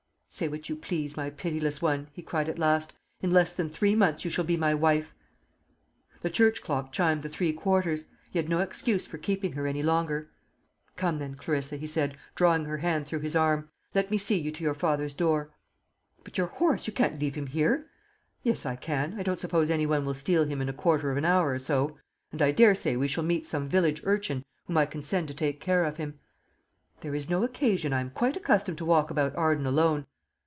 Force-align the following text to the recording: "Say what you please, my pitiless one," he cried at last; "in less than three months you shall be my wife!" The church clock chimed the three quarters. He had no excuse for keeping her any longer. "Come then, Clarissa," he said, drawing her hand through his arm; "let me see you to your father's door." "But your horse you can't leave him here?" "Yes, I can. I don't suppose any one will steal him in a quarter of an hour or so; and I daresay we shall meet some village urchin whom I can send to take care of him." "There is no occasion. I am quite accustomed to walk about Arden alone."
"Say 0.33 0.47
what 0.47 0.69
you 0.69 0.77
please, 0.77 1.17
my 1.17 1.29
pitiless 1.29 1.81
one," 1.81 2.07
he 2.13 2.21
cried 2.21 2.47
at 2.47 2.57
last; 2.57 2.93
"in 3.19 3.31
less 3.31 3.51
than 3.51 3.69
three 3.69 3.95
months 3.95 4.23
you 4.23 4.31
shall 4.31 4.45
be 4.45 4.55
my 4.55 4.73
wife!" 4.73 5.13
The 6.21 6.29
church 6.29 6.61
clock 6.61 6.93
chimed 6.93 7.21
the 7.23 7.27
three 7.27 7.51
quarters. 7.51 8.05
He 8.31 8.39
had 8.39 8.47
no 8.47 8.61
excuse 8.61 9.05
for 9.05 9.17
keeping 9.17 9.51
her 9.53 9.67
any 9.67 9.83
longer. 9.83 10.29
"Come 10.95 11.19
then, 11.19 11.35
Clarissa," 11.35 11.75
he 11.75 11.85
said, 11.85 12.15
drawing 12.33 12.63
her 12.63 12.77
hand 12.77 13.05
through 13.05 13.19
his 13.19 13.35
arm; 13.35 13.69
"let 13.93 14.09
me 14.09 14.17
see 14.17 14.39
you 14.39 14.53
to 14.53 14.63
your 14.63 14.73
father's 14.73 15.13
door." 15.13 15.51
"But 16.23 16.37
your 16.37 16.47
horse 16.47 16.87
you 16.87 16.93
can't 16.93 17.19
leave 17.19 17.35
him 17.35 17.47
here?" 17.47 17.89
"Yes, 18.41 18.65
I 18.65 18.77
can. 18.77 19.15
I 19.19 19.23
don't 19.23 19.39
suppose 19.39 19.69
any 19.69 19.85
one 19.85 20.05
will 20.05 20.13
steal 20.13 20.45
him 20.45 20.61
in 20.61 20.69
a 20.69 20.73
quarter 20.73 21.11
of 21.11 21.17
an 21.17 21.25
hour 21.25 21.51
or 21.51 21.59
so; 21.59 21.97
and 22.31 22.41
I 22.41 22.51
daresay 22.51 22.95
we 22.95 23.09
shall 23.09 23.25
meet 23.25 23.45
some 23.45 23.67
village 23.67 23.99
urchin 24.05 24.45
whom 24.65 24.77
I 24.77 24.85
can 24.85 25.03
send 25.03 25.27
to 25.27 25.33
take 25.33 25.59
care 25.59 25.83
of 25.83 25.97
him." 25.97 26.19
"There 27.01 27.13
is 27.15 27.29
no 27.29 27.43
occasion. 27.43 27.91
I 27.91 27.99
am 27.99 28.11
quite 28.11 28.37
accustomed 28.37 28.77
to 28.77 28.85
walk 28.85 29.11
about 29.11 29.35
Arden 29.35 29.65
alone." 29.65 30.05